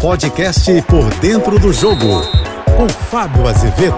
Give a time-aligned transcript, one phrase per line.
[0.00, 2.22] podcast Por Dentro do Jogo,
[2.76, 3.96] com Fábio Azevedo.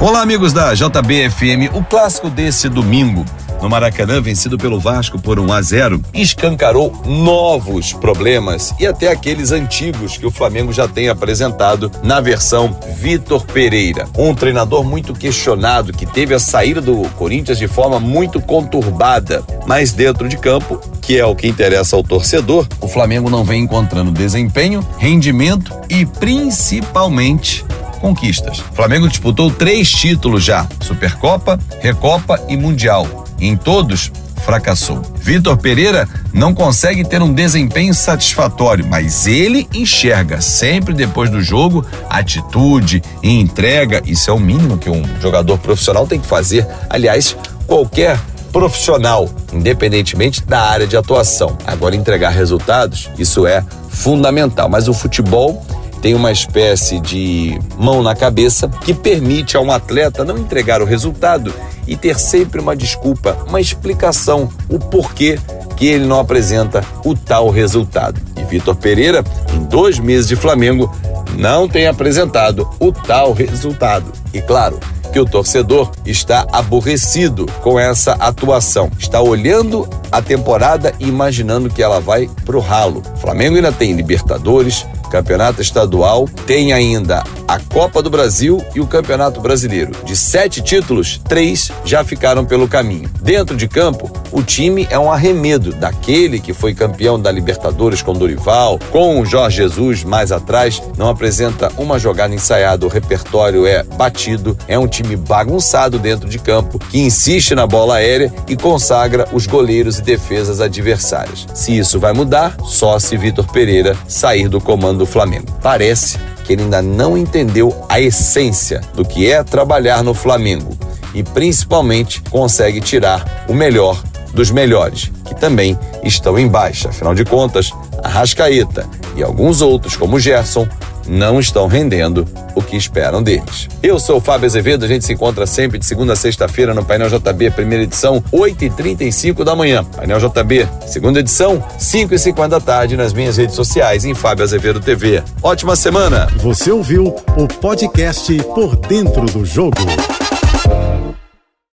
[0.00, 1.70] Olá, amigos da JBFM.
[1.74, 3.24] O clássico desse domingo
[3.64, 9.52] no Maracanã, vencido pelo Vasco por 1 a 0, escancarou novos problemas e até aqueles
[9.52, 15.94] antigos que o Flamengo já tem apresentado na versão Vitor Pereira, um treinador muito questionado
[15.94, 21.18] que teve a saída do Corinthians de forma muito conturbada, mas dentro de campo que
[21.18, 27.64] é o que interessa ao torcedor, o Flamengo não vem encontrando desempenho, rendimento e principalmente
[27.98, 28.58] conquistas.
[28.58, 33.23] O Flamengo disputou três títulos já: Supercopa, Recopa e Mundial.
[33.44, 34.10] Em todos,
[34.42, 35.02] fracassou.
[35.16, 41.84] Vitor Pereira não consegue ter um desempenho satisfatório, mas ele enxerga sempre depois do jogo
[42.08, 44.02] atitude e entrega.
[44.06, 46.66] Isso é o mínimo que um jogador profissional tem que fazer.
[46.88, 47.36] Aliás,
[47.66, 48.18] qualquer
[48.50, 51.58] profissional, independentemente da área de atuação.
[51.66, 54.70] Agora, entregar resultados, isso é fundamental.
[54.70, 55.62] Mas o futebol
[56.00, 60.84] tem uma espécie de mão na cabeça que permite a um atleta não entregar o
[60.84, 61.52] resultado
[61.86, 65.38] e ter sempre uma desculpa, uma explicação, o porquê
[65.76, 68.20] que ele não apresenta o tal resultado.
[68.36, 70.90] E Vitor Pereira, em dois meses de Flamengo,
[71.36, 74.12] não tem apresentado o tal resultado.
[74.32, 74.78] E claro,
[75.14, 78.90] que o torcedor está aborrecido com essa atuação.
[78.98, 83.00] Está olhando a temporada e imaginando que ela vai pro ralo.
[83.14, 88.86] O Flamengo ainda tem Libertadores, Campeonato Estadual, tem ainda a Copa do Brasil e o
[88.88, 89.92] Campeonato Brasileiro.
[90.04, 93.08] De sete títulos, três já ficaram pelo caminho.
[93.22, 98.12] Dentro de campo, o time é um arremedo daquele que foi campeão da Libertadores com
[98.12, 103.84] Dorival, com o Jorge Jesus mais atrás, não apresenta uma jogada ensaiada, o repertório é
[103.84, 109.28] batido, é um time bagunçado dentro de campo, que insiste na bola aérea e consagra
[109.32, 111.46] os goleiros e defesas adversários.
[111.54, 115.46] Se isso vai mudar, só se Vitor Pereira sair do comando do Flamengo.
[115.62, 120.76] Parece que ele ainda não entendeu a essência do que é trabalhar no Flamengo
[121.14, 124.02] e principalmente consegue tirar o melhor
[124.34, 126.88] dos melhores, que também estão em baixa.
[126.88, 127.70] Afinal de contas,
[128.02, 128.86] a Rascaeta
[129.16, 130.68] e alguns outros, como Gerson,
[131.06, 133.68] não estão rendendo o que esperam deles.
[133.82, 136.84] Eu sou o Fábio Azevedo, a gente se encontra sempre de segunda a sexta-feira no
[136.84, 139.84] Painel JB, primeira edição, 8h35 da manhã.
[139.84, 145.22] Painel JB, segunda edição, 5h50 da tarde nas minhas redes sociais em Fábio Azevedo TV.
[145.42, 146.28] Ótima semana!
[146.36, 149.76] Você ouviu o podcast Por Dentro do Jogo.